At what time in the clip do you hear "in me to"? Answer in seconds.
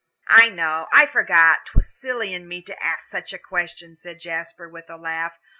2.33-2.83